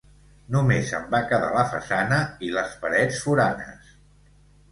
[0.53, 2.17] Només en va quedar la façana
[2.47, 3.93] i les parets foranes.